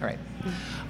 All 0.00 0.06
right. 0.06 0.18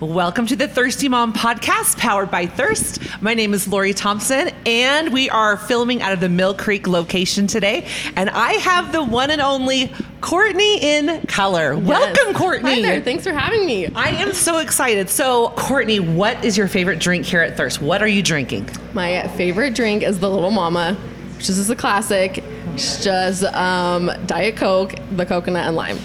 Welcome 0.00 0.46
to 0.48 0.56
the 0.56 0.68
Thirsty 0.68 1.08
Mom 1.08 1.32
podcast 1.32 1.96
powered 1.96 2.30
by 2.30 2.44
Thirst. 2.44 3.00
My 3.22 3.32
name 3.32 3.54
is 3.54 3.66
Lori 3.66 3.94
Thompson, 3.94 4.50
and 4.66 5.14
we 5.14 5.30
are 5.30 5.56
filming 5.56 6.02
out 6.02 6.12
of 6.12 6.20
the 6.20 6.28
Mill 6.28 6.52
Creek 6.52 6.86
location 6.86 7.46
today. 7.46 7.88
And 8.16 8.28
I 8.28 8.52
have 8.54 8.92
the 8.92 9.02
one 9.02 9.30
and 9.30 9.40
only 9.40 9.90
Courtney 10.20 10.82
in 10.82 11.22
color. 11.22 11.74
Welcome, 11.74 12.34
Courtney. 12.34 12.74
Hi 12.74 12.82
there. 12.82 13.00
Thanks 13.00 13.24
for 13.24 13.32
having 13.32 13.64
me. 13.64 13.86
I 13.94 14.10
am 14.10 14.34
so 14.34 14.58
excited. 14.58 15.08
So, 15.08 15.54
Courtney, 15.56 16.00
what 16.00 16.44
is 16.44 16.58
your 16.58 16.68
favorite 16.68 16.98
drink 16.98 17.24
here 17.24 17.40
at 17.40 17.56
Thirst? 17.56 17.80
What 17.80 18.02
are 18.02 18.08
you 18.08 18.22
drinking? 18.22 18.68
My 18.92 19.26
favorite 19.38 19.74
drink 19.74 20.02
is 20.02 20.20
the 20.20 20.28
Little 20.28 20.50
Mama, 20.50 20.94
which 21.38 21.48
is 21.48 21.70
a 21.70 21.76
classic. 21.76 22.44
It's 22.74 23.02
just 23.02 23.42
um, 23.44 24.10
Diet 24.26 24.56
Coke, 24.56 24.94
the 25.12 25.24
coconut 25.24 25.66
and 25.66 25.76
lime. 25.76 25.98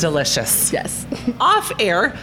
Delicious. 0.00 0.72
Yes. 0.72 1.06
Off 1.40 1.70
air, 1.78 2.16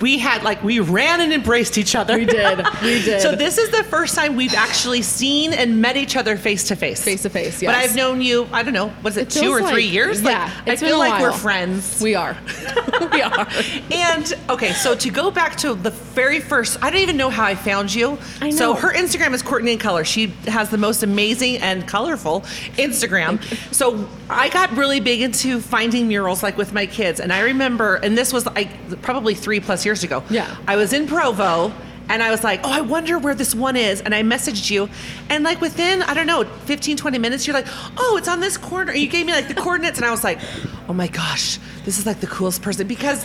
we 0.00 0.18
had 0.18 0.42
like 0.42 0.62
we 0.62 0.80
ran 0.80 1.20
and 1.20 1.32
embraced 1.32 1.78
each 1.78 1.94
other. 1.94 2.16
We 2.16 2.24
did. 2.24 2.58
We 2.82 3.02
did. 3.02 3.20
So 3.22 3.34
this 3.34 3.58
is 3.58 3.70
the 3.70 3.84
first 3.84 4.14
time 4.14 4.36
we've 4.36 4.54
actually 4.54 5.02
seen 5.02 5.52
and 5.52 5.80
met 5.80 5.96
each 5.96 6.16
other 6.16 6.36
face 6.36 6.64
to 6.68 6.76
face. 6.76 7.02
Face 7.02 7.22
to 7.22 7.30
face, 7.30 7.60
Yes. 7.62 7.72
But. 7.74 7.76
I've 7.90 7.96
known 7.96 8.20
you. 8.20 8.46
I 8.52 8.62
don't 8.62 8.74
know. 8.74 8.92
Was 9.02 9.16
it, 9.16 9.34
It 9.36 9.40
two 9.40 9.50
or 9.50 9.58
feels 9.58 9.70
three 9.70 9.84
like- 9.84 9.92
years? 9.92 10.22
yeah, 10.22 10.50
Like, 10.66 10.68
I 10.68 10.76
feel 10.76 10.96
a 10.96 10.98
like 10.98 11.20
we're 11.22 11.32
friends. 11.32 12.00
We 12.00 12.14
are. 12.14 12.36
we 13.12 13.22
are. 13.22 13.46
And 13.90 14.32
okay, 14.50 14.72
so 14.72 14.94
to 14.94 15.10
go 15.10 15.30
back 15.30 15.56
to 15.56 15.74
the 15.74 15.90
very 15.90 16.40
first, 16.40 16.82
I 16.82 16.90
don't 16.90 17.00
even 17.00 17.16
know 17.16 17.30
how 17.30 17.44
I 17.44 17.54
found 17.54 17.92
you. 17.94 18.18
I 18.40 18.50
know. 18.50 18.56
So 18.56 18.74
her 18.74 18.92
Instagram 18.92 19.32
is 19.34 19.42
Courtney 19.42 19.72
in 19.72 19.78
Color. 19.78 20.04
She 20.04 20.26
has 20.46 20.70
the 20.70 20.78
most 20.78 21.02
amazing 21.02 21.56
and 21.58 21.86
colorful 21.88 22.42
Instagram. 22.76 23.42
So 23.74 24.08
I 24.30 24.48
got 24.50 24.70
really 24.76 25.00
big 25.00 25.22
into 25.22 25.60
finding 25.60 26.08
murals 26.08 26.42
like 26.42 26.56
with 26.56 26.72
my 26.72 26.86
kids. 26.86 27.20
And 27.20 27.32
I 27.32 27.40
remember, 27.40 27.96
and 27.96 28.16
this 28.16 28.32
was 28.32 28.46
like 28.46 28.68
probably 29.02 29.34
three 29.34 29.60
plus 29.60 29.73
years 29.82 30.04
ago. 30.04 30.22
Yeah. 30.28 30.54
I 30.68 30.76
was 30.76 30.92
in 30.92 31.06
Provo. 31.06 31.72
And 32.06 32.22
I 32.22 32.30
was 32.30 32.44
like, 32.44 32.60
oh, 32.64 32.70
I 32.70 32.82
wonder 32.82 33.18
where 33.18 33.34
this 33.34 33.54
one 33.54 33.76
is. 33.76 34.02
And 34.02 34.14
I 34.14 34.22
messaged 34.22 34.70
you. 34.70 34.90
And 35.30 35.42
like 35.42 35.62
within, 35.62 36.02
I 36.02 36.12
don't 36.12 36.26
know, 36.26 36.44
15, 36.44 36.98
20 36.98 37.16
minutes, 37.16 37.46
you're 37.46 37.54
like, 37.54 37.64
oh, 37.96 38.16
it's 38.18 38.28
on 38.28 38.40
this 38.40 38.58
corner. 38.58 38.92
You 38.92 39.06
gave 39.08 39.24
me 39.24 39.32
like 39.32 39.48
the 39.48 39.54
coordinates. 39.54 39.96
And 39.96 40.04
I 40.04 40.10
was 40.10 40.22
like, 40.22 40.38
oh 40.86 40.92
my 40.92 41.06
gosh, 41.08 41.58
this 41.86 41.98
is 41.98 42.04
like 42.04 42.20
the 42.20 42.26
coolest 42.26 42.60
person 42.60 42.86
because 42.86 43.24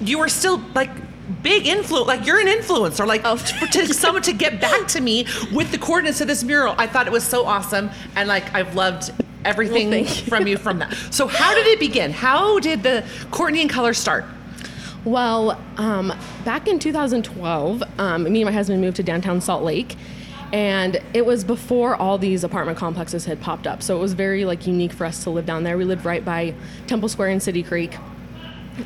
you 0.00 0.18
were 0.18 0.30
still 0.30 0.56
like 0.74 0.88
big 1.42 1.66
influence. 1.66 2.06
Like 2.08 2.24
you're 2.26 2.40
an 2.40 2.46
influencer. 2.46 3.06
Like 3.06 3.20
Oh. 3.26 3.36
for, 3.36 3.66
to 3.66 3.86
someone 3.92 4.22
to 4.22 4.32
get 4.32 4.58
back 4.58 4.88
to 4.88 5.02
me 5.02 5.26
with 5.52 5.70
the 5.70 5.76
coordinates 5.78 6.22
of 6.22 6.26
this 6.26 6.42
mural, 6.42 6.74
I 6.78 6.86
thought 6.86 7.06
it 7.06 7.12
was 7.12 7.24
so 7.24 7.44
awesome. 7.44 7.90
And 8.16 8.26
like 8.26 8.54
I've 8.54 8.74
loved 8.74 9.10
everything 9.44 9.90
Well, 9.90 9.98
you. 10.00 10.06
from 10.06 10.46
you 10.46 10.56
from 10.56 10.78
that. 10.78 10.94
So 11.10 11.26
how 11.26 11.52
did 11.54 11.66
it 11.66 11.78
begin? 11.78 12.10
How 12.10 12.58
did 12.58 12.82
the 12.82 13.04
Courtney 13.30 13.60
in 13.60 13.68
Color 13.68 13.92
start? 13.92 14.24
Well, 15.04 15.60
um, 15.76 16.14
back 16.46 16.66
in 16.66 16.78
2012, 16.78 17.82
um, 17.98 18.22
me 18.24 18.40
and 18.40 18.46
my 18.46 18.52
husband 18.52 18.80
moved 18.80 18.96
to 18.96 19.02
downtown 19.02 19.40
Salt 19.40 19.62
Lake, 19.62 19.96
and 20.52 21.00
it 21.12 21.26
was 21.26 21.44
before 21.44 21.94
all 21.96 22.16
these 22.16 22.42
apartment 22.42 22.78
complexes 22.78 23.26
had 23.26 23.40
popped 23.40 23.66
up. 23.66 23.82
So 23.82 23.96
it 23.96 24.00
was 24.00 24.14
very 24.14 24.46
like 24.46 24.66
unique 24.66 24.92
for 24.92 25.04
us 25.04 25.22
to 25.24 25.30
live 25.30 25.44
down 25.44 25.62
there. 25.62 25.76
We 25.76 25.84
lived 25.84 26.06
right 26.06 26.24
by 26.24 26.54
Temple 26.86 27.08
Square 27.10 27.30
and 27.30 27.42
City 27.42 27.62
Creek. 27.62 27.96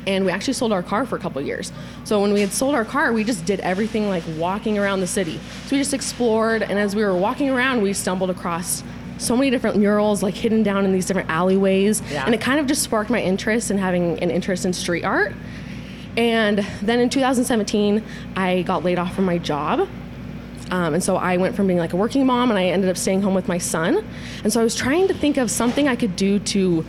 And 0.05 0.23
we 0.23 0.31
actually 0.31 0.53
sold 0.53 0.71
our 0.71 0.83
car 0.83 1.05
for 1.05 1.15
a 1.15 1.19
couple 1.19 1.41
years. 1.41 1.71
So 2.03 2.21
when 2.21 2.31
we 2.31 2.41
had 2.41 2.51
sold 2.51 2.75
our 2.75 2.85
car, 2.85 3.11
we 3.11 3.23
just 3.23 3.45
did 3.45 3.59
everything 3.61 4.07
like 4.07 4.23
walking 4.37 4.77
around 4.77 4.99
the 4.99 5.07
city. 5.07 5.39
So 5.65 5.75
we 5.75 5.77
just 5.77 5.93
explored, 5.93 6.61
and 6.61 6.77
as 6.77 6.95
we 6.95 7.03
were 7.03 7.15
walking 7.15 7.49
around, 7.49 7.81
we 7.81 7.93
stumbled 7.93 8.29
across 8.29 8.83
so 9.17 9.35
many 9.35 9.49
different 9.49 9.77
murals 9.77 10.21
like 10.21 10.35
hidden 10.35 10.63
down 10.63 10.85
in 10.85 10.91
these 10.91 11.05
different 11.05 11.29
alleyways. 11.29 12.01
Yeah. 12.11 12.25
And 12.25 12.33
it 12.33 12.41
kind 12.41 12.59
of 12.59 12.67
just 12.67 12.83
sparked 12.83 13.09
my 13.09 13.21
interest 13.21 13.71
in 13.71 13.77
having 13.77 14.19
an 14.23 14.31
interest 14.31 14.65
in 14.65 14.73
street 14.73 15.03
art. 15.03 15.33
And 16.17 16.59
then 16.81 16.99
in 16.99 17.09
2017, 17.09 18.03
I 18.35 18.63
got 18.63 18.83
laid 18.83 18.99
off 18.99 19.15
from 19.15 19.25
my 19.25 19.37
job. 19.37 19.87
Um, 20.71 20.93
and 20.93 21.03
so 21.03 21.15
I 21.15 21.37
went 21.37 21.55
from 21.55 21.67
being 21.67 21.79
like 21.79 21.93
a 21.93 21.95
working 21.95 22.25
mom 22.25 22.49
and 22.51 22.59
I 22.59 22.65
ended 22.65 22.89
up 22.89 22.97
staying 22.97 23.21
home 23.21 23.33
with 23.33 23.47
my 23.47 23.57
son. 23.57 24.05
And 24.43 24.53
so 24.53 24.59
I 24.59 24.63
was 24.63 24.75
trying 24.75 25.07
to 25.07 25.13
think 25.13 25.37
of 25.37 25.49
something 25.49 25.87
I 25.87 25.95
could 25.95 26.15
do 26.15 26.39
to 26.39 26.85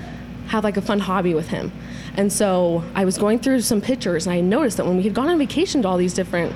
have 0.48 0.64
like 0.64 0.76
a 0.76 0.82
fun 0.82 0.98
hobby 0.98 1.32
with 1.34 1.48
him. 1.48 1.72
And 2.16 2.32
so 2.32 2.82
I 2.94 3.04
was 3.04 3.16
going 3.16 3.38
through 3.38 3.60
some 3.60 3.80
pictures 3.80 4.26
and 4.26 4.34
I 4.34 4.40
noticed 4.40 4.76
that 4.76 4.86
when 4.86 4.96
we 4.96 5.04
had 5.04 5.14
gone 5.14 5.28
on 5.28 5.38
vacation 5.38 5.82
to 5.82 5.88
all 5.88 5.96
these 5.96 6.14
different 6.14 6.54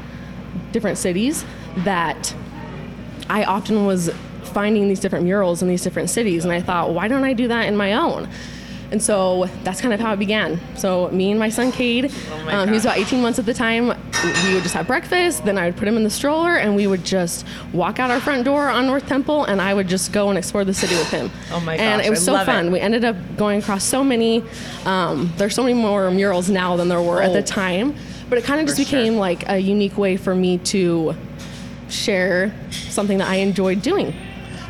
different 0.73 0.99
cities 0.99 1.45
that 1.79 2.35
I 3.29 3.45
often 3.45 3.87
was 3.87 4.11
finding 4.43 4.89
these 4.89 5.01
different 5.01 5.25
murals 5.25 5.63
in 5.63 5.69
these 5.69 5.83
different 5.83 6.11
cities, 6.11 6.45
and 6.45 6.53
I 6.53 6.61
thought, 6.61 6.91
why 6.91 7.09
don't 7.09 7.25
I 7.25 7.33
do 7.33 7.49
that 7.49 7.67
in 7.67 7.77
my 7.77 7.95
own? 7.95 8.29
And 8.95 9.03
so 9.03 9.47
that's 9.65 9.81
kind 9.81 9.93
of 9.93 9.99
how 9.99 10.13
it 10.13 10.19
began. 10.21 10.61
So 10.77 11.09
me 11.11 11.33
and 11.33 11.41
my 11.41 11.49
son 11.49 11.73
Cade, 11.73 12.13
Oh 12.31 12.45
my 12.45 12.55
um, 12.55 12.69
he 12.69 12.75
was 12.75 12.85
about 12.85 12.97
18 12.97 13.21
months 13.21 13.41
at 13.41 13.45
the 13.45 13.53
time. 13.53 13.89
We 13.89 14.55
would 14.55 14.63
just 14.63 14.73
have 14.75 14.87
breakfast, 14.87 15.45
then 15.45 15.59
I 15.59 15.67
would 15.67 15.77
put 15.77 15.89
him 15.89 15.97
in 15.97 16.05
the 16.05 16.11
stroller, 16.11 16.55
and 16.55 16.77
we 16.77 16.87
would 16.87 17.03
just 17.05 17.45
walk 17.73 17.99
out 17.99 18.13
our 18.13 18.21
front 18.21 18.45
door 18.45 18.69
on 18.69 18.87
North 18.87 19.09
Temple, 19.09 19.47
and 19.47 19.61
I 19.61 19.75
would 19.75 19.89
just 19.89 20.13
go 20.13 20.29
and 20.29 20.39
explore 20.39 20.65
the 20.65 20.73
city 20.73 20.95
with 20.95 21.11
him. 21.11 21.29
Oh 21.51 21.59
my 21.59 21.77
god. 21.77 21.83
And 21.83 22.03
it 22.03 22.09
was 22.09 22.21
I 22.29 22.39
so 22.39 22.45
fun. 22.47 22.67
it. 22.67 22.71
We 22.71 22.79
ended 22.79 23.05
up 23.05 23.17
going 23.37 23.59
across 23.59 23.83
so 23.83 24.05
many. 24.05 24.45
Um, 24.85 25.33
there's 25.39 25.57
so 25.57 25.65
many 25.65 25.75
more 25.75 26.09
murals 26.13 26.49
now 26.49 26.77
than 26.77 26.87
there 26.89 27.03
were 27.03 27.21
at 27.21 27.31
Oh. 27.31 27.35
the 27.35 27.43
time, 27.43 27.97
but 28.29 28.39
it 28.39 28.45
kind 28.45 28.61
of 28.61 28.67
just 28.69 28.79
For 28.79 28.85
sure. 28.89 29.01
became 29.01 29.17
like 29.17 29.49
a 29.49 29.59
unique 29.59 29.99
way 29.99 30.17
for 30.17 30.37
me 30.37 30.59
to 30.59 31.17
share 31.89 32.55
something 32.71 33.19
that 33.19 33.29
I 33.29 33.37
enjoyed 33.39 33.83
doing. 33.83 34.15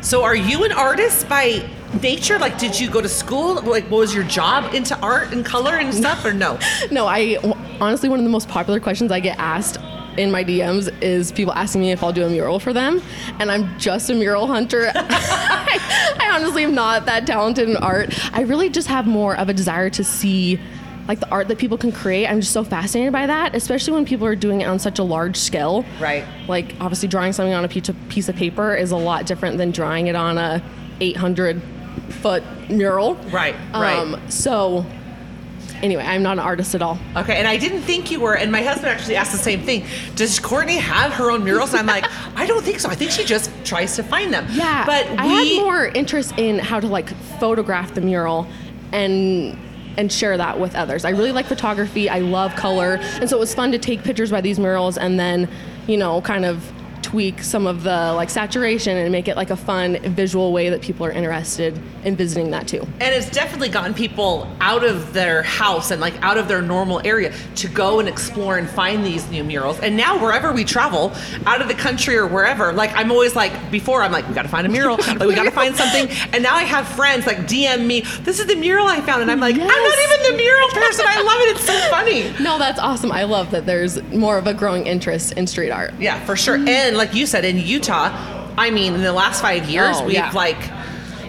So 0.01 0.23
are 0.23 0.35
you 0.35 0.63
an 0.63 0.71
artist 0.71 1.29
by 1.29 1.63
nature? 2.01 2.37
Like 2.39 2.57
did 2.57 2.79
you 2.79 2.89
go 2.89 3.01
to 3.01 3.09
school? 3.09 3.55
Like 3.55 3.83
what 3.85 3.99
was 3.99 4.13
your 4.13 4.23
job 4.25 4.73
into 4.73 4.97
art 4.99 5.33
and 5.33 5.45
color 5.45 5.75
and 5.75 5.93
stuff 5.93 6.23
or 6.25 6.33
no? 6.33 6.59
No, 6.91 7.07
I 7.07 7.37
honestly 7.81 8.09
one 8.09 8.19
of 8.19 8.25
the 8.25 8.31
most 8.31 8.47
popular 8.47 8.79
questions 8.79 9.11
I 9.11 9.19
get 9.19 9.37
asked 9.39 9.77
in 10.17 10.31
my 10.31 10.43
DMs 10.43 10.93
is 11.01 11.31
people 11.31 11.53
asking 11.53 11.81
me 11.81 11.91
if 11.91 12.03
I'll 12.03 12.13
do 12.13 12.25
a 12.25 12.29
mural 12.29 12.59
for 12.59 12.73
them, 12.73 13.01
and 13.39 13.51
I'm 13.51 13.77
just 13.77 14.09
a 14.09 14.13
mural 14.13 14.47
hunter. 14.47 14.91
I, 14.95 16.15
I 16.19 16.35
honestly 16.35 16.63
am 16.63 16.73
not 16.73 17.05
that 17.05 17.27
talented 17.27 17.69
in 17.69 17.77
art. 17.77 18.13
I 18.33 18.41
really 18.41 18.69
just 18.69 18.87
have 18.87 19.07
more 19.07 19.35
of 19.35 19.49
a 19.49 19.53
desire 19.53 19.89
to 19.89 20.03
see 20.03 20.59
like 21.07 21.19
the 21.19 21.29
art 21.29 21.47
that 21.49 21.57
people 21.57 21.77
can 21.77 21.91
create. 21.91 22.27
I'm 22.27 22.41
just 22.41 22.51
so 22.53 22.63
fascinated 22.63 23.13
by 23.13 23.27
that, 23.27 23.55
especially 23.55 23.93
when 23.93 24.05
people 24.05 24.25
are 24.25 24.35
doing 24.35 24.61
it 24.61 24.65
on 24.65 24.79
such 24.79 24.97
a 24.97 25.03
large 25.03 25.37
scale. 25.37 25.85
Right. 25.99 26.25
Like 26.47 26.73
obviously 26.79 27.07
drawing 27.07 27.31
something 27.31 27.53
on 27.53 27.63
a 27.63 27.67
piece 27.67 27.89
of, 27.89 27.95
piece 28.09 28.27
of 28.27 28.35
paper 28.35 28.73
is 28.73 28.91
a 28.91 28.97
lot 28.97 29.25
different 29.25 29.57
than 29.57 29.71
drawing 29.71 30.07
it 30.07 30.15
on 30.15 30.37
a 30.37 30.63
800 31.01 31.61
foot 32.09 32.43
mural. 32.69 33.15
Right, 33.15 33.55
right. 33.73 33.97
Um, 33.97 34.21
so 34.29 34.85
anyway, 35.81 36.03
I'm 36.03 36.23
not 36.23 36.33
an 36.33 36.39
artist 36.39 36.75
at 36.75 36.81
all. 36.81 36.97
Okay, 37.15 37.37
and 37.37 37.47
I 37.47 37.57
didn't 37.57 37.81
think 37.81 38.11
you 38.11 38.19
were, 38.19 38.35
and 38.35 38.51
my 38.51 38.61
husband 38.61 38.87
actually 38.87 39.15
asked 39.15 39.31
the 39.31 39.37
same 39.37 39.61
thing. 39.61 39.85
Does 40.15 40.39
Courtney 40.39 40.77
have 40.77 41.13
her 41.13 41.31
own 41.31 41.43
murals? 41.43 41.71
And 41.71 41.79
I'm 41.79 41.87
like, 41.87 42.05
I 42.35 42.45
don't 42.45 42.63
think 42.63 42.79
so. 42.79 42.89
I 42.89 42.95
think 42.95 43.11
she 43.11 43.23
just 43.23 43.51
tries 43.63 43.95
to 43.95 44.03
find 44.03 44.33
them. 44.33 44.47
Yeah, 44.51 44.85
but 44.85 45.05
I 45.07 45.25
had 45.25 45.61
more 45.61 45.87
interest 45.87 46.33
in 46.37 46.59
how 46.59 46.79
to 46.79 46.87
like 46.87 47.09
photograph 47.39 47.93
the 47.93 48.01
mural 48.01 48.47
and 48.91 49.57
and 49.97 50.11
share 50.11 50.35
that 50.35 50.59
with 50.59 50.75
others. 50.75 51.05
I 51.05 51.11
really 51.11 51.31
like 51.31 51.45
photography. 51.45 52.09
I 52.09 52.19
love 52.19 52.55
color, 52.55 52.99
and 53.21 53.29
so 53.29 53.37
it 53.37 53.39
was 53.39 53.53
fun 53.55 53.71
to 53.71 53.77
take 53.77 54.03
pictures 54.03 54.31
by 54.31 54.41
these 54.41 54.59
murals 54.59 54.97
and 54.97 55.19
then, 55.19 55.49
you 55.87 55.97
know, 55.97 56.21
kind 56.21 56.45
of 56.45 56.69
tweak 57.15 57.41
some 57.41 57.65
of 57.65 57.83
the 57.83 58.11
like 58.13 58.29
saturation 58.29 58.97
and 58.97 59.09
make 59.09 59.29
it 59.29 59.37
like 59.37 59.49
a 59.49 59.55
fun 59.55 59.97
visual 60.15 60.51
way 60.51 60.67
that 60.69 60.81
people 60.81 61.05
are 61.05 61.11
interested 61.11 61.79
in 62.03 62.13
visiting 62.13 62.51
that 62.51 62.67
too. 62.67 62.81
and 62.99 63.15
it's 63.15 63.29
definitely 63.29 63.69
gotten 63.69 63.93
people 63.93 64.45
out 64.59 64.83
of 64.83 65.13
their 65.13 65.41
house 65.41 65.91
and 65.91 66.01
like 66.01 66.13
out 66.21 66.37
of 66.37 66.49
their 66.49 66.61
normal 66.61 66.99
area 67.05 67.31
to 67.55 67.69
go 67.69 68.01
and 68.01 68.09
explore 68.09 68.57
and 68.57 68.69
find 68.69 69.05
these 69.05 69.29
new 69.29 69.45
murals. 69.45 69.79
And 69.79 69.95
now 69.95 70.21
wherever 70.21 70.51
we 70.51 70.65
travel, 70.65 71.13
out 71.45 71.61
of 71.61 71.69
the 71.69 71.73
country 71.73 72.17
or 72.17 72.27
wherever, 72.27 72.73
like 72.73 72.91
I'm 72.97 73.09
always 73.11 73.33
like 73.33 73.53
before 73.71 74.03
I'm 74.03 74.11
like 74.11 74.27
we 74.27 74.33
got 74.35 74.41
to 74.41 74.49
find 74.49 74.67
a 74.67 74.69
mural, 74.69 74.97
like 75.07 75.19
we 75.21 75.35
got 75.35 75.43
to 75.43 75.51
find 75.51 75.73
something. 75.73 76.09
And 76.33 76.43
now 76.43 76.53
I 76.53 76.63
have 76.63 76.85
friends 76.85 77.25
like 77.25 77.37
DM 77.47 77.85
me, 77.87 78.01
this 78.23 78.39
is 78.41 78.45
the 78.47 78.55
mural 78.57 78.87
I 78.87 78.99
found, 78.99 79.21
and 79.21 79.31
I'm 79.31 79.39
like 79.39 79.55
I'm 79.55 79.65
not 79.65 79.99
even 80.05 80.31
the 80.31 80.37
mural 80.37 80.67
person. 80.69 81.05
I 81.07 81.21
love 81.21 81.39
it. 81.43 81.55
It's 81.55 81.65
so 81.65 81.79
funny. 81.89 82.33
No, 82.45 82.59
that's 82.59 82.79
awesome. 82.79 83.11
I 83.11 83.23
love 83.23 83.51
that 83.51 83.65
there's 83.65 84.03
more 84.11 84.37
of 84.37 84.45
a 84.47 84.53
growing 84.53 84.85
interest 84.85 85.31
in 85.33 85.47
street 85.47 85.71
art. 85.71 85.93
Yeah, 85.99 86.23
for 86.25 86.35
sure. 86.35 86.57
And 86.57 86.97
like 86.97 87.04
you 87.13 87.25
said, 87.25 87.45
in 87.45 87.57
Utah, 87.59 88.09
I 88.57 88.69
mean, 88.71 88.93
in 88.93 89.01
the 89.01 89.13
last 89.13 89.41
five 89.41 89.69
years, 89.69 89.95
Oh, 89.99 90.05
we've 90.05 90.15
yeah. 90.15 90.31
like 90.31 90.57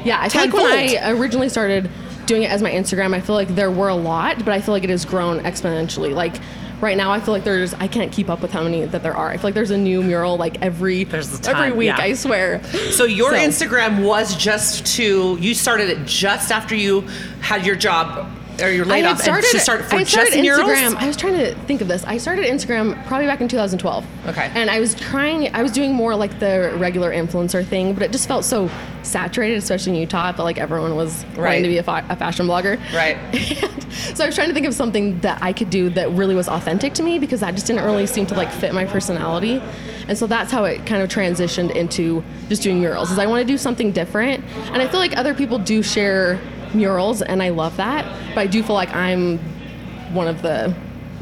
Yeah, 0.04 0.18
I 0.20 0.28
feel 0.28 0.42
like 0.42 0.52
when 0.54 0.64
I 0.66 1.10
originally 1.10 1.48
started 1.48 1.90
doing 2.26 2.42
it 2.44 2.50
as 2.50 2.62
my 2.62 2.70
Instagram, 2.70 3.14
I 3.14 3.20
feel 3.20 3.34
like 3.34 3.48
there 3.54 3.70
were 3.70 3.88
a 3.88 3.94
lot, 3.96 4.38
but 4.38 4.48
I 4.48 4.60
feel 4.60 4.72
like 4.72 4.84
it 4.84 4.90
has 4.90 5.04
grown 5.04 5.40
exponentially. 5.40 6.14
Like 6.14 6.34
right 6.80 6.96
now, 6.96 7.10
I 7.10 7.20
feel 7.20 7.32
like 7.34 7.44
there's 7.44 7.74
I 7.74 7.88
can't 7.88 8.12
keep 8.12 8.28
up 8.30 8.42
with 8.42 8.52
how 8.52 8.62
many 8.62 8.84
that 8.84 9.02
there 9.02 9.16
are. 9.16 9.30
I 9.30 9.36
feel 9.36 9.44
like 9.44 9.54
there's 9.54 9.70
a 9.70 9.78
new 9.78 10.02
mural 10.02 10.36
like 10.36 10.60
every 10.62 11.04
There's 11.04 11.46
every 11.48 11.72
week. 11.72 11.86
yeah. 11.88 11.98
I 11.98 12.12
swear. 12.14 12.62
So 12.92 13.04
your 13.04 13.30
So- 13.30 13.36
Instagram 13.36 14.04
was 14.04 14.36
just 14.36 14.86
to 14.96 15.36
you 15.40 15.54
started 15.54 15.88
it 15.90 16.04
just 16.06 16.50
after 16.52 16.74
you 16.74 17.00
had 17.40 17.64
your 17.66 17.76
job 17.76 18.28
or 18.62 18.70
you're 18.70 18.84
I 18.86 18.88
laid 18.88 19.04
had 19.04 19.12
off 19.14 19.20
started, 19.22 19.50
to 19.52 19.60
start 19.60 19.84
for 19.84 19.96
I 19.96 20.04
started 20.04 20.32
just. 20.42 20.60
Instagram. 20.60 20.94
I 20.96 21.06
was 21.06 21.16
trying 21.16 21.34
to 21.38 21.54
think 21.66 21.80
of 21.80 21.88
this. 21.88 22.04
I 22.04 22.18
started 22.18 22.44
Instagram 22.46 23.04
probably 23.06 23.26
back 23.26 23.40
in 23.40 23.48
2012. 23.48 24.06
Okay. 24.28 24.50
And 24.54 24.70
I 24.70 24.80
was 24.80 24.94
trying. 24.94 25.54
I 25.54 25.62
was 25.62 25.72
doing 25.72 25.92
more 25.92 26.14
like 26.16 26.38
the 26.38 26.74
regular 26.78 27.12
influencer 27.12 27.64
thing, 27.66 27.92
but 27.94 28.02
it 28.02 28.12
just 28.12 28.28
felt 28.28 28.44
so 28.44 28.70
saturated, 29.02 29.56
especially 29.58 29.92
in 29.94 29.98
Utah. 30.00 30.26
I 30.28 30.32
felt 30.32 30.44
like 30.46 30.58
everyone 30.58 30.96
was 30.96 31.24
Right. 31.36 31.38
wanting 31.38 31.62
to 31.64 31.68
be 31.68 31.78
a, 31.78 31.82
fa- 31.82 32.04
a 32.08 32.16
fashion 32.16 32.46
blogger. 32.46 32.78
Right. 32.92 33.16
And 34.08 34.16
so 34.18 34.24
I 34.24 34.26
was 34.26 34.34
trying 34.34 34.48
to 34.48 34.54
think 34.54 34.66
of 34.66 34.74
something 34.74 35.18
that 35.20 35.42
I 35.42 35.54
could 35.54 35.70
do 35.70 35.88
that 35.90 36.10
really 36.10 36.34
was 36.34 36.48
authentic 36.48 36.92
to 36.94 37.02
me 37.02 37.18
because 37.18 37.40
that 37.40 37.54
just 37.54 37.66
didn't 37.66 37.82
really 37.84 38.06
seem 38.06 38.26
to 38.26 38.34
like 38.34 38.50
fit 38.52 38.74
my 38.74 38.84
personality. 38.84 39.62
And 40.06 40.18
so 40.18 40.26
that's 40.26 40.52
how 40.52 40.64
it 40.64 40.84
kind 40.84 41.02
of 41.02 41.08
transitioned 41.08 41.74
into 41.74 42.22
just 42.50 42.62
doing 42.62 42.78
murals. 42.80 43.10
Is 43.10 43.18
I 43.18 43.26
want 43.26 43.40
to 43.40 43.46
do 43.50 43.56
something 43.56 43.92
different, 43.92 44.44
and 44.72 44.82
I 44.82 44.86
feel 44.88 45.00
like 45.00 45.16
other 45.16 45.34
people 45.34 45.58
do 45.58 45.82
share 45.82 46.38
murals, 46.76 47.22
and 47.22 47.42
I 47.42 47.48
love 47.50 47.76
that. 47.78 48.04
But 48.34 48.40
I 48.40 48.46
do 48.46 48.62
feel 48.62 48.74
like 48.74 48.94
I'm 48.94 49.38
one 50.12 50.28
of 50.28 50.42
the 50.42 50.74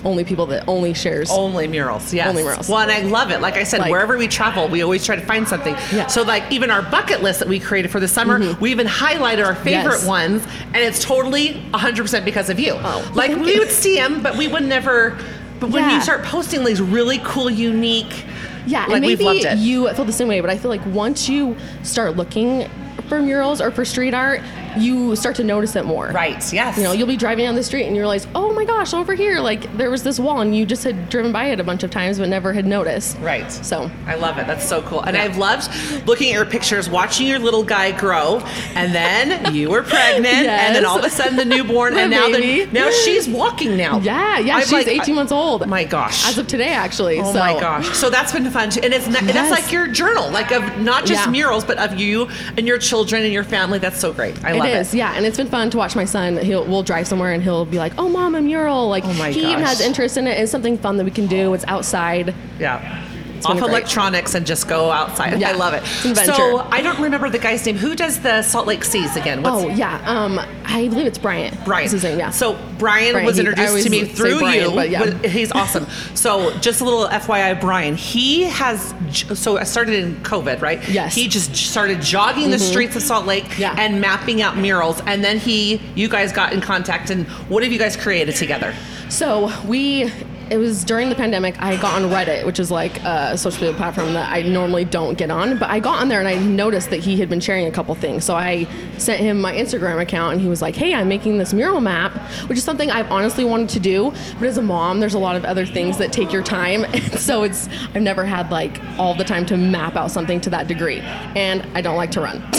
only 0.05 0.23
people 0.25 0.45
that 0.45 0.65
only 0.69 0.93
shares. 0.93 1.31
Only 1.31 1.67
murals, 1.67 2.13
yes. 2.13 2.29
Only 2.29 2.43
murals. 2.43 2.69
Well, 2.69 2.81
and 2.81 2.91
I 2.91 3.01
love 3.01 3.31
it. 3.31 3.41
Like 3.41 3.55
I 3.57 3.65
said, 3.65 3.81
Like- 3.81 3.91
wherever 3.91 4.19
we 4.19 4.29
travel, 4.29 4.69
we 4.69 4.83
always 4.83 5.05
try 5.07 5.17
to 5.17 5.23
find 5.25 5.49
something. 5.49 5.73
Yeah. 5.75 5.81
Mm-hmm. 5.81 6.09
So, 6.11 6.23
like 6.23 6.43
even 6.53 6.71
our 6.71 6.83
bucket 6.83 7.23
list 7.23 7.39
that 7.39 7.49
we 7.49 7.59
created 7.59 7.91
for 7.91 8.01
the 8.01 8.09
summer, 8.09 8.39
we 8.61 8.71
even 8.71 8.87
highlighted 8.87 9.47
our 9.47 9.55
favorite 9.55 10.01
Yes. 10.01 10.07
ones, 10.07 10.47
and 10.75 10.77
it's 10.77 11.03
totally 11.03 11.63
100% 11.73 12.25
because 12.27 12.51
of 12.51 12.59
you. 12.61 12.75
Oh, 12.77 13.11
like 13.15 13.31
thank 13.31 13.47
we 13.47 13.55
you. 13.55 13.61
would 13.61 13.71
see 13.71 13.97
them, 13.97 14.23
but 14.23 14.37
we 14.37 14.47
would 14.47 14.65
never. 14.65 15.17
But 15.59 15.71
when 15.71 15.85
Yeah. 15.85 15.97
you 15.97 16.03
start 16.03 16.23
posting 16.25 16.65
these 16.65 16.83
really 16.83 17.21
cool, 17.25 17.49
unique, 17.49 18.25
Yeah, 18.67 18.81
like 18.81 18.97
and 18.97 19.07
we've 19.07 19.19
maybe 19.21 19.25
loved 19.25 19.45
it. 19.47 19.59
you 19.59 19.89
feel 19.95 20.05
the 20.05 20.13
same 20.13 20.29
way, 20.29 20.41
but 20.43 20.51
I 20.51 20.59
feel 20.59 20.71
like 20.71 20.85
once 20.87 21.31
you 21.31 21.57
start 21.83 22.15
looking 22.17 22.69
for 23.09 23.23
murals 23.23 23.63
or 23.63 23.71
for 23.71 23.87
street 23.87 24.13
art, 24.13 24.43
you 24.77 25.15
start 25.17 25.37
to 25.37 25.45
notice 25.45 25.77
it 25.77 25.85
more. 25.85 26.09
right? 26.09 26.53
Yes. 26.53 26.77
You 26.77 26.83
know, 26.85 26.93
you'll 26.93 27.07
be 27.09 27.17
driving 27.17 27.45
down 27.45 27.55
the 27.55 27.63
street 27.63 27.87
and 27.87 27.95
you 27.97 28.03
realize, 28.03 28.27
oh 28.35 28.53
my 28.53 28.65
gosh, 28.65 28.93
over 28.95 29.15
here, 29.15 29.41
like 29.41 29.75
there 29.77 29.91
was 29.91 30.03
this 30.03 30.19
wall, 30.21 30.41
and 30.41 30.57
you 30.57 30.67
just 30.67 30.85
had 30.85 31.09
driven 31.09 31.33
by 31.33 31.47
it 31.47 31.61
a 31.61 31.65
bunch 31.65 31.83
of 31.83 31.91
times 31.91 32.19
but 32.19 32.29
never 32.29 32.53
had 32.53 32.67
noticed. 32.67 33.17
Right. 33.19 33.51
So 33.51 33.91
I 34.07 34.15
love 34.17 34.39
it. 34.39 34.47
That's 34.47 34.67
so 34.69 34.83
cool. 34.83 35.01
And 35.01 35.17
Yeah. 35.17 35.25
I've 35.25 35.37
loved 35.39 35.71
looking 36.07 36.29
at 36.31 36.35
your 36.35 36.47
pictures, 36.47 36.89
watching 36.89 37.27
your 37.27 37.39
little 37.39 37.65
guy 37.65 37.93
grow, 37.93 38.43
and 38.75 38.95
then 38.95 39.55
you 39.55 39.71
were 39.71 39.83
pregnant, 39.83 40.27
and 40.27 40.75
then 40.75 40.85
all 40.85 40.99
of 40.99 41.05
a 41.05 41.11
sudden 41.11 41.37
the 41.37 41.45
newborn, 41.45 41.95
and 41.99 42.11
now 42.11 42.29
the, 42.29 42.67
now 42.73 42.91
she's 42.91 43.29
walking 43.29 43.77
now. 43.77 43.99
yeah, 44.01 44.39
yeah, 44.39 44.57
I'm 44.57 44.63
she's 44.63 44.73
like, 44.73 44.89
18 44.89 45.15
I- 45.15 45.17
months 45.17 45.33
old. 45.33 45.67
My 45.67 45.85
gosh. 45.85 46.27
As 46.27 46.39
of 46.39 46.47
today, 46.47 46.73
actually. 46.73 47.21
Oh 47.21 47.33
so. 47.33 47.39
my 47.39 47.59
gosh! 47.59 47.89
So 47.97 48.11
that's 48.11 48.33
been 48.33 48.51
fun 48.51 48.71
too, 48.71 48.81
and 48.83 48.93
it's 48.93 49.09
not, 49.09 49.23
that's 49.25 49.51
like 49.51 49.71
your 49.73 49.87
journal, 49.89 50.31
like 50.31 50.53
of 50.53 50.79
not 50.81 51.07
just 51.07 51.25
Yeah. 51.27 51.31
murals, 51.33 51.65
but 51.65 51.79
of 51.79 51.99
you 51.99 52.29
and 52.57 52.67
your 52.67 52.79
children 52.79 53.23
and 53.23 53.33
your 53.33 53.45
family. 53.45 53.79
That's 53.79 53.99
so 53.99 54.13
great. 54.13 54.43
I 54.45 54.53
love 54.53 54.67
It 54.67 54.77
is, 54.77 54.95
yeah, 54.95 55.15
and 55.17 55.25
it's 55.27 55.37
been 55.37 55.49
fun 55.49 55.71
to 55.71 55.77
watch 55.77 55.97
my 55.97 56.05
son. 56.05 56.37
He'll 56.39 56.65
we'll 56.65 56.83
drive 56.83 57.07
somewhere 57.07 57.33
and 57.33 57.43
he'll 57.43 57.65
be 57.65 57.79
like, 57.79 57.93
"Oh, 57.99 58.09
mom, 58.09 58.35
a 58.35 58.41
mural!" 58.41 58.89
Like 58.89 59.05
Oh 59.05 59.13
my 59.15 59.31
he 59.31 59.43
even 59.51 59.63
has 59.65 59.81
interest 59.81 60.17
in 60.17 60.27
it. 60.27 60.39
It's 60.39 60.51
something 60.53 60.77
fun 60.79 60.97
that 60.99 61.05
we 61.05 61.11
can 61.11 61.27
do. 61.27 61.55
It's 61.55 61.65
outside. 61.67 62.35
Yeah. 62.59 63.03
Been 63.45 63.53
Off 63.53 63.59
great. 63.61 63.71
electronics 63.71 64.35
and 64.35 64.45
just 64.47 64.69
go 64.69 64.91
outside. 64.91 65.41
Yeah. 65.41 65.51
I 65.51 65.53
love 65.53 65.75
it. 65.75 65.85
So 65.87 66.59
I 66.71 66.81
don't 66.83 66.99
remember 67.01 67.29
the 67.31 67.39
guy's 67.39 67.65
name. 67.67 67.77
Who 67.77 67.95
does 67.95 68.21
the 68.21 68.43
Salt 68.43 68.67
Lake 68.67 68.85
Seas 68.85 69.17
again? 69.17 69.43
What's 69.43 69.65
oh 69.65 69.69
yeah, 69.69 70.03
um, 70.05 70.39
I 70.65 70.89
believe 70.89 71.07
it's 71.07 71.19
Bryant. 71.19 71.57
Brian. 71.65 71.87
Is 71.87 71.93
his 71.93 72.03
name? 72.05 72.19
Yeah. 72.19 72.31
So 72.31 72.59
Brian, 72.79 73.13
Brian, 73.13 73.27
was 73.27 73.37
he- 73.37 73.41
introduced 73.47 73.85
to 73.85 73.91
me 73.91 74.05
through 74.05 74.39
Brian, 74.41 74.71
you. 74.71 74.75
but 74.77 74.91
yeah. 74.91 75.05
but 75.05 75.27
He's 75.31 75.53
awesome. 75.53 75.87
so 76.15 76.57
just 76.59 76.81
a 76.81 76.85
little 76.85 77.07
FYI, 77.09 77.61
Brian. 77.61 77.95
He 77.97 78.45
has. 78.45 78.95
So 79.39 79.59
I 79.59 79.65
started 79.65 79.95
in 80.03 80.17
COVID, 80.17 80.61
right? 80.61 80.79
Yes. 80.89 81.13
Mm-hmm. 81.13 81.21
He 81.21 81.29
just 81.29 81.55
started 81.57 82.01
jogging 82.03 82.51
the 82.51 82.59
streets 82.59 82.97
of 82.97 83.03
Salt 83.03 83.27
Lake 83.27 83.59
Yeah. 83.59 83.75
and 83.79 84.01
mapping 84.01 84.43
out 84.43 84.57
murals, 84.57 85.01
and 85.07 85.23
then 85.25 85.39
he, 85.39 85.81
you 85.95 86.09
guys 86.09 86.33
got 86.33 86.53
in 86.53 86.61
contact, 86.61 87.11
and 87.11 87.27
what 87.49 87.63
have 87.63 87.73
you 87.73 87.79
guys 87.79 87.97
created 87.97 88.35
together? 88.37 88.75
So 89.09 89.53
we, 89.67 90.11
it 90.51 90.59
was 90.59 90.85
during 90.85 91.09
the 91.09 91.15
pandemic. 91.15 91.61
I 91.61 91.77
got 91.81 92.01
on 92.01 92.11
Reddit, 92.11 92.45
which 92.47 92.59
is 92.59 92.71
like 92.71 93.03
a 93.03 93.37
social 93.37 93.63
media 93.63 93.77
platform 93.77 94.13
that 94.15 94.31
I 94.33 94.43
normally 94.43 94.85
don't 94.85 95.17
get 95.17 95.31
on. 95.31 95.59
But 95.59 95.71
I 95.71 95.81
got 95.81 96.01
on 96.01 96.09
there 96.09 96.19
and 96.19 96.29
I 96.29 96.35
noticed 96.37 96.91
that 96.91 97.01
he 97.01 97.17
had 97.19 97.29
been 97.29 97.41
sharing 97.41 97.67
a 97.67 97.71
couple 97.71 97.95
things. 97.95 98.25
So 98.25 98.35
I 98.35 98.67
sent 98.99 99.21
him 99.21 99.41
my 99.41 99.53
Instagram 99.55 100.01
account 100.01 100.35
and 100.35 100.41
he 100.41 100.49
was 100.49 100.63
like, 100.63 100.75
"Hey, 100.75 100.95
I'm 100.95 101.09
making 101.09 101.39
this 101.39 101.53
mural 101.53 101.81
map," 101.81 102.13
which 102.49 102.59
is 102.59 102.65
something 102.65 102.91
I've 102.91 103.11
honestly 103.11 103.45
wanted 103.45 103.69
to 103.71 103.81
do. 103.81 104.13
But 104.39 104.49
as 104.49 104.59
a 104.59 104.63
mom, 104.63 105.01
there's 105.01 105.15
a 105.15 105.19
lot 105.19 105.37
of 105.37 105.45
other 105.45 105.67
things 105.67 105.99
that 105.99 106.13
take 106.13 106.33
your 106.33 106.43
time, 106.43 106.85
and 106.93 107.19
so 107.19 107.43
it's 107.43 107.69
I've 107.95 108.03
never 108.03 108.25
had 108.25 108.51
like 108.51 108.81
all 108.99 109.15
the 109.15 109.25
time 109.25 109.47
to 109.47 109.57
map 109.57 109.97
out 109.97 110.11
something 110.11 110.41
to 110.43 110.51
that 110.51 110.69
degree, 110.69 111.01
and 111.01 111.67
I 111.75 111.81
don't 111.81 111.97
like 111.97 112.11
to 112.13 112.21
run. 112.21 112.43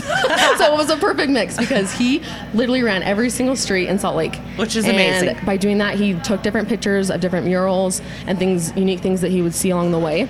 so 0.58 0.74
it 0.74 0.78
was 0.78 0.90
a 0.90 0.98
perfect 0.98 1.32
mix 1.32 1.58
because 1.58 1.92
he 1.94 2.22
literally 2.54 2.84
ran 2.84 3.04
every 3.04 3.30
single 3.30 3.56
street 3.56 3.88
in 3.88 4.00
Salt 4.00 4.16
Lake, 4.16 4.36
Which 4.58 4.76
is 4.76 4.86
And 4.86 4.94
amazing. 4.96 5.46
by 5.46 5.58
doing 5.58 5.78
that, 5.80 5.96
he 5.96 6.14
took 6.22 6.42
different 6.44 6.68
pictures 6.70 7.10
of 7.10 7.22
different 7.22 7.46
murals 7.46 8.02
and 8.28 8.38
things, 8.40 8.76
unique 8.76 9.00
things 9.02 9.22
that 9.22 9.32
he 9.32 9.42
would 9.42 9.54
see 9.54 9.70
along 9.72 9.92
the 9.92 10.00
way. 10.00 10.28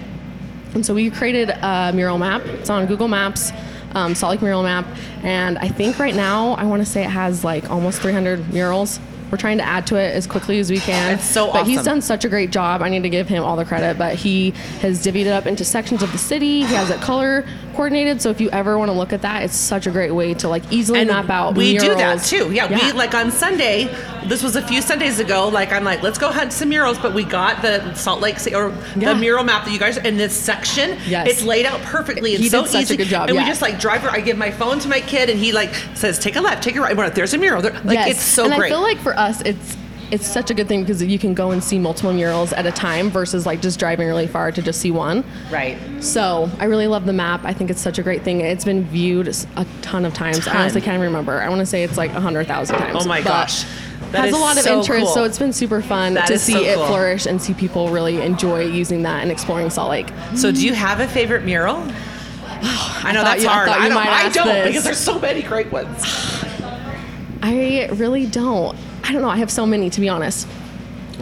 And 0.74 0.86
so 0.86 0.94
we 0.94 1.10
created 1.10 1.50
a 1.52 1.92
mural 1.94 2.18
map. 2.18 2.46
It's 2.46 2.70
on 2.70 2.86
Google 2.86 3.08
Maps, 3.08 3.52
um, 3.94 4.14
Salt 4.14 4.32
Lake 4.32 4.42
Mural 4.42 4.62
Map. 4.64 4.86
And 5.24 5.58
I 5.60 5.70
think 5.70 6.00
right 6.00 6.16
now, 6.16 6.52
I 6.56 6.66
want 6.66 6.82
to 6.82 6.86
say 6.86 7.04
it 7.04 7.10
has 7.10 7.44
like 7.46 7.70
almost 7.72 8.02
300 8.02 8.54
murals. 8.54 9.00
We're 9.32 9.38
trying 9.38 9.58
to 9.58 9.64
add 9.64 9.88
to 9.88 9.96
it 9.96 10.14
as 10.16 10.28
quickly 10.28 10.60
as 10.60 10.70
we 10.70 10.80
can. 10.80 11.14
It's 11.16 11.24
so 11.26 11.52
But 11.52 11.66
he's 11.68 11.84
done 11.84 12.02
such 12.02 12.26
a 12.26 12.30
great 12.30 12.52
job. 12.52 12.82
I 12.82 12.90
need 12.90 13.04
to 13.04 13.10
give 13.10 13.28
him 13.28 13.44
all 13.44 13.56
the 13.56 13.66
credit. 13.66 13.98
But 13.98 14.16
he 14.16 14.52
has 14.82 15.04
divvied 15.06 15.26
it 15.26 15.32
up 15.32 15.46
into 15.46 15.66
sections 15.66 16.04
of 16.04 16.12
the 16.12 16.18
city. 16.18 16.60
He 16.66 16.74
has 16.76 16.90
it 16.90 17.02
color 17.02 17.46
coordinated. 17.74 18.22
So 18.22 18.30
if 18.30 18.40
you 18.40 18.50
ever 18.52 18.78
want 18.78 18.90
to 18.90 18.98
look 18.98 19.12
at 19.14 19.22
that, 19.24 19.44
it's 19.44 19.56
such 19.56 19.88
a 19.88 19.92
great 19.92 20.12
way 20.12 20.34
to 20.36 20.48
like 20.48 20.64
easily 20.72 21.00
And 21.00 21.10
map 21.10 21.30
out. 21.30 21.56
we 21.56 21.78
do 21.78 21.94
that 21.96 22.24
too. 22.24 22.52
Yeah, 22.54 22.68
we 22.70 22.92
like 22.94 23.14
on 23.14 23.32
Sunday. 23.32 23.94
This 24.28 24.42
was 24.42 24.56
a 24.56 24.62
few 24.62 24.82
Sundays 24.82 25.20
ago. 25.20 25.50
Like 25.50 25.72
I'm 25.72 25.84
like, 25.84 26.02
let's 26.02 26.18
go 26.18 26.32
hunt 26.32 26.54
some 26.54 26.70
murals. 26.70 26.98
But 27.00 27.14
we 27.14 27.24
got 27.24 27.62
the 27.62 27.94
Salt 27.96 28.22
Lake 28.22 28.40
City 28.40 28.56
or 28.56 28.70
Yeah. 28.96 29.14
the 29.14 29.16
mural 29.16 29.44
map 29.44 29.66
that 29.66 29.72
you 29.72 29.80
guys 29.80 29.98
in 29.98 30.18
this 30.18 30.36
section. 30.36 30.98
Yes. 31.08 31.28
it's 31.28 31.44
laid 31.44 31.66
out 31.66 31.82
perfectly. 31.82 32.34
It's 32.34 32.44
He 32.44 32.50
so 32.50 32.62
did 32.64 32.72
such 32.72 32.80
a 32.80 32.84
easy. 32.84 32.98
good 32.98 33.08
job, 33.08 33.30
And 33.30 33.38
we 33.38 33.44
just 33.46 33.62
like 33.62 33.80
drive. 33.80 34.06
I 34.06 34.22
give 34.22 34.38
my 34.38 34.52
phone 34.52 34.80
to 34.80 34.88
my 34.88 35.00
kid, 35.02 35.30
and 35.30 35.40
he 35.40 35.52
like 35.52 35.74
says, 35.96 36.20
"Take 36.20 36.36
a 36.36 36.42
left, 36.42 36.64
take 36.64 36.76
a 36.76 36.82
right." 36.82 36.96
We're 36.96 37.06
like, 37.06 37.16
There's 37.16 37.34
a 37.34 37.38
mural. 37.38 37.62
There. 37.62 37.74
Like 37.84 37.96
Yes. 37.98 38.12
it's 38.12 38.22
so 38.24 38.46
and 38.46 38.54
great. 38.56 38.68
I 38.72 38.76
feel 38.76 38.82
like 38.82 39.00
for 39.00 39.15
us, 39.18 39.42
it's 39.42 39.78
it's 40.12 40.28
such 40.28 40.52
a 40.52 40.54
good 40.54 40.68
thing 40.68 40.82
because 40.82 41.02
you 41.02 41.18
can 41.18 41.34
go 41.34 41.50
and 41.50 41.64
see 41.64 41.80
multiple 41.80 42.14
murals 42.14 42.54
at 42.54 42.68
a 42.68 42.72
time 42.72 43.10
versus 43.10 43.48
like 43.48 43.60
just 43.60 43.80
driving 43.80 44.08
really 44.08 44.28
far 44.28 44.52
to 44.52 44.62
just 44.62 44.80
see 44.80 44.92
one. 44.92 45.24
right. 45.52 45.78
So 46.04 46.48
I 46.60 46.66
really 46.66 46.86
love 46.86 47.06
the 47.08 47.14
map. 47.14 47.42
I 47.44 47.54
think 47.54 47.72
it's 47.72 47.82
such 47.82 47.98
a 47.98 48.04
great 48.04 48.22
thing. 48.22 48.42
It's 48.42 48.64
been 48.64 48.84
viewed 48.84 49.28
a 49.28 49.66
ton 49.82 50.06
of 50.06 50.14
times. 50.14 50.46
Ton. 50.46 50.56
I 50.56 50.62
honestly 50.62 50.82
can't 50.82 51.02
remember. 51.02 51.42
I 51.42 51.50
want 51.50 51.60
to 51.62 51.66
say 51.66 51.84
it's 51.84 51.98
like 51.98 52.12
a 52.12 52.20
hundred 52.22 52.46
thousand 52.46 52.78
times. 52.78 53.04
Oh 53.04 53.08
my 53.08 53.22
gosh. 53.22 53.64
That 54.12 54.26
has 54.26 54.34
a 54.34 54.38
lot 54.38 54.58
of 54.58 54.64
so 54.64 54.80
interest, 54.80 55.06
cool. 55.06 55.14
so 55.14 55.24
it's 55.24 55.40
been 55.40 55.52
super 55.52 55.82
fun 55.82 56.14
That 56.14 56.28
to 56.28 56.38
see 56.38 56.54
so 56.54 56.60
it 56.62 56.76
cool. 56.76 56.86
flourish 56.86 57.26
and 57.26 57.42
see 57.42 57.56
people 57.56 57.90
really 57.90 58.22
enjoy 58.22 58.66
using 58.66 59.02
that 59.02 59.24
and 59.24 59.32
exploring 59.32 59.72
Salt 59.72 59.90
Lake. 59.90 60.08
So 60.36 60.52
do 60.52 60.64
you 60.66 60.74
have 60.76 61.00
a 61.00 61.08
favorite 61.08 61.44
mural? 61.44 61.78
I 61.82 63.12
know 63.12 63.24
thought 63.24 63.24
that's 63.24 63.44
you- 63.44 63.50
hard. 63.50 63.70
I, 63.70 63.84
you 63.84 63.90
don't, 63.90 63.98
I 64.08 64.30
don't 64.30 64.68
because 64.68 64.84
there's 64.84 65.00
so 65.00 65.20
many 65.20 65.42
great 65.42 65.72
ones. 65.72 66.00
I 67.42 67.90
really 67.94 68.28
don't. 68.28 68.78
I 69.08 69.12
don't 69.12 69.22
know. 69.22 69.30
I 69.30 69.38
have 69.38 69.52
so 69.52 69.66
many 69.66 69.90
to 69.92 70.02
be 70.02 70.10
honest. 70.10 70.48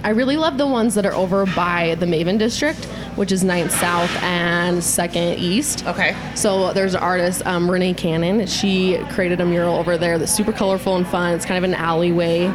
I 0.03 0.09
really 0.09 0.37
love 0.37 0.57
the 0.57 0.67
ones 0.67 0.95
that 0.95 1.05
are 1.05 1.13
over 1.13 1.45
by 1.45 1.95
the 1.95 2.05
Maven 2.05 2.37
district, 2.37 2.85
which 3.15 3.31
is 3.31 3.43
9th 3.43 3.71
South 3.71 4.11
and 4.23 4.79
2nd 4.79 5.37
East. 5.37 5.85
Okay. 5.85 6.15
So 6.35 6.73
there's 6.73 6.93
an 6.93 7.01
artist, 7.01 7.45
um, 7.45 7.69
Renee 7.71 7.93
Cannon. 7.93 8.45
She 8.47 8.97
created 9.09 9.39
a 9.39 9.45
mural 9.45 9.75
over 9.75 9.97
there 9.97 10.17
that's 10.17 10.33
super 10.33 10.51
colorful 10.51 10.95
and 10.97 11.07
fun. 11.07 11.33
It's 11.33 11.45
kind 11.45 11.57
of 11.57 11.69
an 11.69 11.75
alleyway. 11.75 12.47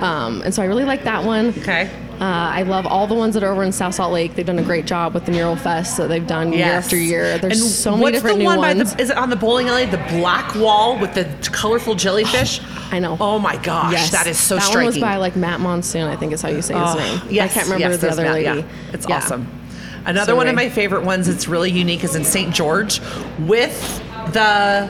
Um, 0.00 0.42
and 0.42 0.54
so 0.54 0.62
I 0.62 0.66
really 0.66 0.84
like 0.84 1.04
that 1.04 1.24
one. 1.24 1.48
Okay. 1.58 1.90
Uh, 2.20 2.24
I 2.24 2.62
love 2.62 2.86
all 2.86 3.06
the 3.08 3.14
ones 3.14 3.34
that 3.34 3.42
are 3.42 3.50
over 3.50 3.64
in 3.64 3.72
South 3.72 3.94
Salt 3.96 4.12
Lake. 4.12 4.34
They've 4.36 4.46
done 4.46 4.58
a 4.58 4.62
great 4.62 4.84
job 4.86 5.12
with 5.14 5.24
the 5.26 5.32
mural 5.32 5.56
fest 5.56 5.96
that 5.96 6.08
they've 6.08 6.26
done 6.26 6.52
year 6.52 6.66
after 6.66 6.96
year. 6.96 7.36
There's 7.38 7.60
and 7.60 7.70
so 7.70 7.92
many 7.92 8.02
what's 8.02 8.16
different 8.18 8.36
the 8.36 8.42
new 8.44 8.46
one 8.46 8.58
ones. 8.58 8.90
By 8.92 8.96
the, 8.96 9.02
is 9.02 9.10
it 9.10 9.16
on 9.16 9.28
the 9.30 9.34
bowling 9.36 9.68
alley? 9.68 9.86
The 9.86 9.96
black 10.10 10.54
wall 10.54 10.98
with 11.00 11.14
the 11.14 11.24
colorful 11.50 11.94
jellyfish. 11.96 12.60
I 12.92 12.98
know. 13.00 13.16
Oh 13.20 13.38
my 13.40 13.56
gosh, 13.56 13.92
Yes, 13.92 14.10
that 14.12 14.26
is 14.28 14.38
so 14.38 14.54
that 14.56 14.60
striking. 14.62 14.78
one 14.78 14.86
was 14.86 14.98
by 15.00 15.16
like 15.16 15.34
Matt 15.34 15.60
Monsoon, 15.60 16.06
I 16.08 16.14
think 16.16 16.32
is 16.32 16.42
how 16.42 16.50
you 16.50 16.62
say 16.62 16.74
his 16.74 16.82
Oh, 16.94 16.94
name. 16.98 17.20
Yes, 17.30 17.50
I 17.50 17.54
can't 17.54 17.66
remember 17.66 17.92
yes, 17.92 18.00
the 18.02 18.10
other 18.10 18.22
Matt, 18.24 18.32
lady. 18.34 18.60
Yeah. 18.60 18.66
It's 18.92 19.08
Yeah. 19.08 19.16
awesome. 19.16 19.48
Another 20.04 20.32
So 20.32 20.36
one 20.36 20.46
of 20.48 20.54
my 20.54 20.68
favorite 20.68 21.04
ones 21.04 21.26
that's 21.26 21.48
really 21.48 21.70
unique 21.70 22.04
is 22.04 22.14
in 22.14 22.24
St. 22.24 22.54
George 22.54 23.00
with 23.40 24.00
the 24.32 24.88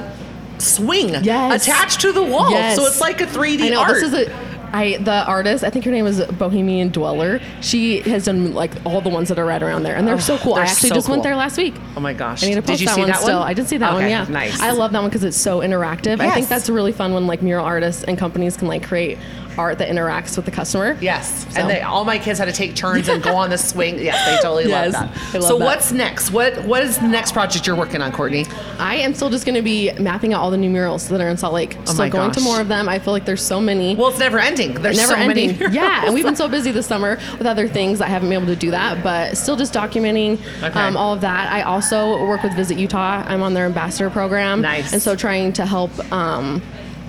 swing 0.58 1.10
Yes. 1.22 1.62
attached 1.66 2.00
to 2.00 2.12
the 2.12 2.22
wall. 2.22 2.50
Yes. 2.50 2.76
So 2.76 2.84
it's 2.86 3.00
like 3.00 3.20
a 3.20 3.26
3D 3.26 3.62
I 3.66 3.68
know 3.70 3.80
art. 3.80 3.94
this 3.94 4.02
is 4.02 4.14
a. 4.14 4.51
I 4.72 4.96
the 4.98 5.24
artist 5.26 5.64
I 5.64 5.70
think 5.70 5.84
her 5.84 5.90
name 5.90 6.06
is 6.06 6.24
Bohemian 6.38 6.88
Dweller. 6.90 7.40
She 7.60 8.00
has 8.00 8.24
done 8.24 8.54
like 8.54 8.70
all 8.86 9.00
the 9.00 9.08
ones 9.10 9.28
that 9.28 9.38
are 9.38 9.44
right 9.44 9.62
around 9.62 9.82
there, 9.82 9.94
and 9.96 10.06
they're 10.08 10.14
Oh, 10.14 10.18
so 10.18 10.38
cool. 10.38 10.54
they're 10.54 10.64
I 10.64 10.66
actually 10.68 10.88
so 10.90 10.94
just 10.94 11.06
cool. 11.06 11.14
went 11.14 11.22
there 11.24 11.36
last 11.36 11.56
week. 11.58 11.74
oh 11.96 12.00
my 12.00 12.12
gosh. 12.14 12.42
I 12.42 12.46
need 12.48 12.54
to 12.54 12.60
Did 12.62 12.66
post 12.68 12.80
you 12.80 12.86
that 12.86 12.94
see 12.94 13.00
one 13.02 13.10
that 13.10 13.20
still. 13.20 13.38
one? 13.40 13.48
I 13.48 13.54
did 13.54 13.68
see 13.68 13.76
that 13.78 13.92
one. 13.92 14.08
Yeah, 14.08 14.24
Nice. 14.28 14.60
I 14.60 14.70
love 14.72 14.92
that 14.92 15.00
one 15.00 15.10
because 15.10 15.24
it's 15.24 15.36
so 15.36 15.60
interactive. 15.60 16.20
I 16.20 16.30
think 16.30 16.48
that's 16.48 16.68
really 16.70 16.92
fun 16.92 17.12
when 17.14 17.26
like 17.26 17.42
mural 17.42 17.64
artists 17.64 18.02
and 18.04 18.16
companies 18.16 18.56
can 18.56 18.66
like 18.68 18.82
create 18.82 19.18
art 19.58 19.78
that 19.78 19.88
interacts 19.88 20.36
with 20.36 20.44
the 20.44 20.50
customer. 20.50 20.96
Yes, 21.00 21.46
So- 21.50 21.60
and 21.60 21.70
they, 21.70 21.80
all 21.80 22.04
my 22.04 22.18
kids 22.18 22.38
had 22.38 22.46
to 22.46 22.52
take 22.52 22.74
turns 22.74 23.08
and 23.08 23.22
go 23.22 23.34
on 23.36 23.50
the 23.50 23.58
swing. 23.58 23.98
Yes, 23.98 24.24
they 24.26 24.36
totally 24.42 24.68
Yes, 24.68 24.92
love 24.94 25.10
that. 25.32 25.34
love 25.34 25.42
so 25.44 25.58
that. 25.58 25.64
what's 25.64 25.92
next? 25.92 26.30
What 26.30 26.64
What 26.64 26.82
is 26.82 26.98
the 26.98 27.08
next 27.08 27.32
project 27.32 27.66
you're 27.66 27.76
working 27.76 28.00
on, 28.02 28.12
Courtney? 28.12 28.46
I 28.78 28.96
am 28.96 29.14
still 29.14 29.30
just 29.30 29.44
going 29.44 29.54
to 29.56 29.62
be 29.62 29.92
mapping 29.98 30.32
out 30.32 30.40
all 30.40 30.50
the 30.50 30.56
new 30.56 30.70
murals 30.70 31.08
that 31.08 31.20
are 31.20 31.28
in 31.28 31.36
Salt 31.36 31.54
Lake. 31.54 31.76
Oh 31.88 31.94
my 31.94 32.08
going 32.08 32.30
to 32.32 32.40
more 32.40 32.60
of 32.60 32.68
them. 32.68 32.88
I 32.88 32.98
feel 32.98 33.12
like 33.12 33.24
there's 33.24 33.42
so 33.42 33.60
many. 33.60 33.94
Well, 33.96 34.08
it's 34.08 34.18
never 34.18 34.38
ending. 34.38 34.74
There's 34.74 34.96
never 34.96 35.14
so 35.14 35.18
ending. 35.18 35.58
many. 35.58 35.74
yeah, 35.74 36.04
and 36.04 36.14
we've 36.14 36.24
been 36.24 36.36
so 36.44 36.48
busy 36.48 36.70
this 36.70 36.86
summer 36.86 37.18
with 37.38 37.46
other 37.46 37.68
things. 37.68 38.00
I 38.00 38.06
haven't 38.06 38.28
been 38.28 38.38
able 38.42 38.52
to 38.52 38.56
do 38.58 38.70
that, 38.70 39.02
but 39.02 39.36
still 39.36 39.56
just 39.56 39.72
documenting 39.74 40.38
Okay. 40.62 40.78
um, 40.80 40.96
all 40.96 41.12
of 41.14 41.20
that. 41.22 41.52
I 41.52 41.62
also 41.62 42.24
work 42.26 42.42
with 42.42 42.54
Visit 42.54 42.78
Utah. 42.78 43.22
I'm 43.26 43.42
on 43.42 43.54
their 43.54 43.66
ambassador 43.66 44.10
program. 44.10 44.60
Nice. 44.62 44.92
And 44.92 45.00
so 45.02 45.14
trying 45.16 45.52
to 45.54 45.66
help. 45.66 45.90
Um, 46.12 46.62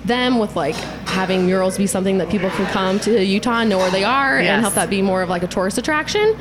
them 0.04 0.38
with 0.38 0.54
like 0.56 0.74
having 1.06 1.46
murals 1.46 1.78
be 1.78 1.86
something 1.86 2.18
that 2.18 2.28
people 2.28 2.50
can 2.50 2.66
come 2.66 2.98
to 3.00 3.24
Utah 3.24 3.60
and 3.60 3.70
know 3.70 3.78
where 3.78 3.90
they 3.90 4.04
are 4.04 4.40
Yes. 4.40 4.50
and 4.50 4.60
help 4.62 4.74
that 4.74 4.90
be 4.90 5.00
more 5.02 5.22
of 5.22 5.28
like 5.28 5.42
a 5.42 5.46
tourist 5.46 5.78
attraction. 5.78 6.36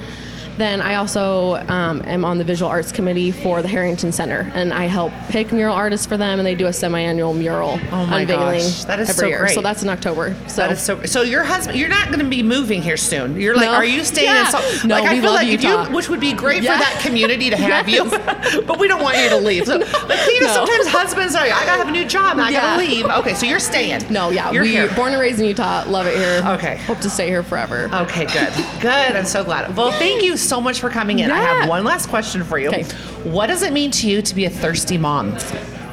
Then 0.58 0.82
I 0.82 0.96
also 0.96 1.56
um, 1.68 2.02
am 2.06 2.24
on 2.24 2.38
the 2.38 2.44
visual 2.44 2.70
arts 2.70 2.92
committee 2.92 3.32
for 3.32 3.62
the 3.62 3.68
Harrington 3.68 4.12
Center, 4.12 4.52
and 4.54 4.72
I 4.74 4.86
help 4.86 5.12
pick 5.30 5.52
mural 5.52 5.76
artists 5.76 6.06
for 6.06 6.16
them, 6.18 6.40
and 6.40 6.46
they 6.46 6.56
do 6.56 6.68
a 6.68 6.74
semi-annual 6.74 7.34
mural 7.34 7.80
Oh 7.92 8.06
my 8.06 8.22
unveiling 8.22 8.60
gosh, 8.60 8.84
that 8.86 9.00
is 9.00 9.10
every 9.10 9.20
so 9.20 9.26
year. 9.28 9.40
great. 9.40 9.56
So 9.56 9.62
that's 9.62 9.82
in 9.84 9.90
October. 9.90 10.36
So 10.48 10.62
That 10.62 10.72
is 10.74 10.82
so. 10.82 11.04
So 11.06 11.22
your 11.24 11.44
husband, 11.44 11.80
you're 11.80 11.90
not 11.90 12.08
going 12.08 12.20
to 12.20 12.26
be 12.26 12.44
moving 12.44 12.82
here 12.82 12.98
soon. 12.98 13.40
You're 13.40 13.56
like, 13.56 13.66
No. 13.66 13.74
are 13.74 13.86
you 13.86 14.04
staying 14.04 14.30
in? 14.30 14.36
Yeah. 14.36 14.50
So, 14.50 14.88
No, 14.88 14.96
like, 14.96 15.06
I 15.10 15.14
we 15.16 15.22
feel 15.22 15.32
love 15.32 15.42
like 15.42 15.48
Utah. 15.48 15.88
you, 15.90 15.96
which 15.96 16.10
would 16.10 16.20
be 16.20 16.34
great 16.34 16.62
Yeah. 16.62 16.74
for 16.78 16.84
that 16.84 17.02
community 17.02 17.50
to 17.50 17.58
have 17.58 17.90
you, 17.90 18.04
but 18.68 18.80
we 18.80 18.88
don't 18.88 19.02
want 19.02 19.18
you 19.18 19.30
to 19.30 19.38
leave. 19.38 19.66
So, 19.66 19.74
you 19.80 20.42
know, 20.42 20.48
No. 20.48 20.54
sometimes 20.54 20.88
husbands 20.88 21.36
are, 21.36 21.44
like, 21.48 21.54
I 21.54 21.66
gotta 21.66 21.80
have 21.80 21.88
a 21.88 21.92
new 21.92 22.06
job, 22.06 22.34
and 22.34 22.42
I 22.42 22.50
Yeah. 22.50 22.62
gotta 22.62 22.82
leave. 22.84 23.06
Okay, 23.06 23.34
so 23.34 23.46
you're 23.46 23.60
staying. 23.60 24.02
no, 24.12 24.30
yeah, 24.30 24.52
you're 24.52 24.64
we 24.64 24.70
here. 24.72 24.88
born 24.96 25.14
and 25.14 25.22
raised 25.22 25.40
in 25.40 25.46
Utah, 25.48 25.84
love 25.88 26.06
it 26.06 26.16
here. 26.16 26.42
Okay. 26.54 26.78
hope 26.86 27.00
to 27.00 27.10
stay 27.10 27.28
here 27.28 27.42
forever. 27.44 27.90
Okay, 27.94 28.26
good. 28.26 28.54
Good. 28.82 29.16
I'm 29.16 29.26
so 29.26 29.44
glad. 29.44 29.76
Well, 29.76 29.92
thank 29.94 30.22
you 30.24 30.38
so 30.44 30.60
much 30.62 30.80
for 30.80 30.90
coming 30.90 31.20
in. 31.20 31.32
I 31.32 31.40
have 31.40 31.70
one 31.70 31.84
last 31.84 32.10
question 32.10 32.44
for 32.44 32.58
you. 32.60 32.70
Okay. 32.70 32.84
What 33.30 33.48
does 33.48 33.64
it 33.64 33.74
mean 33.74 33.92
to 33.92 34.10
you 34.10 34.22
to 34.22 34.36
be 34.36 34.46
a 34.46 34.50
thirsty 34.50 34.98
mom? 34.98 35.36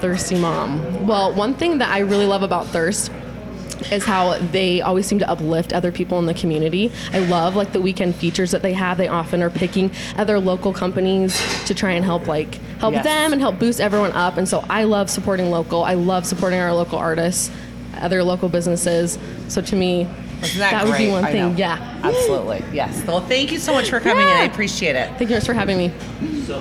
Thirsty 0.01 0.39
Mom. 0.39 1.07
Well, 1.07 1.35
one 1.35 1.53
thing 1.55 1.77
that 1.79 1.91
I 1.91 1.99
really 1.99 2.25
love 2.25 2.43
about 2.43 2.67
Thirst 2.69 3.13
is 3.93 4.03
how 4.05 4.39
they 4.39 4.81
always 4.81 5.05
seem 5.07 5.19
to 5.19 5.29
uplift 5.29 5.75
other 5.75 5.93
people 5.93 6.19
in 6.19 6.25
the 6.27 6.33
community. 6.33 6.91
I 7.13 7.19
love 7.19 7.55
like 7.55 7.73
the 7.73 7.83
weekend 7.83 8.15
features 8.17 8.51
that 8.53 8.63
they 8.63 8.73
have. 8.73 8.97
They 8.97 9.09
often 9.09 9.43
are 9.43 9.51
picking 9.51 9.91
other 10.17 10.39
local 10.41 10.73
companies 10.73 11.39
to 11.67 11.75
try 11.75 11.93
and 11.93 12.05
help 12.05 12.27
like 12.27 12.55
help 12.79 12.95
Yes. 12.95 13.05
them 13.05 13.33
and 13.35 13.43
help 13.43 13.59
boost 13.59 13.79
everyone 13.81 14.13
up. 14.13 14.39
And 14.39 14.49
so 14.49 14.65
I 14.71 14.85
love 14.85 15.11
supporting 15.11 15.51
local. 15.51 15.85
I 15.85 15.95
love 15.95 16.25
supporting 16.25 16.61
our 16.61 16.73
local 16.73 16.99
artists, 16.99 17.51
other 17.97 18.23
local 18.25 18.49
businesses. 18.49 19.19
So 19.49 19.61
to 19.61 19.77
me, 19.77 20.07
Isn't 20.43 20.59
that, 20.59 20.85
would 20.87 20.97
be 20.97 21.09
one 21.11 21.25
thing. 21.25 21.57
Yeah. 21.57 22.01
Absolutely. 22.03 22.65
Yes. 22.73 23.05
Well, 23.07 23.21
thank 23.21 23.53
you 23.53 23.59
so 23.59 23.73
much 23.73 23.91
for 23.91 24.01
coming 24.01 24.23
in. 24.23 24.29
I 24.29 24.45
appreciate 24.45 24.97
it. 24.97 25.09
Thank 25.19 25.31
you 25.31 25.37
much 25.37 25.47
for 25.47 25.55
having 25.55 25.77
me. 25.77 25.93
So 26.47 26.61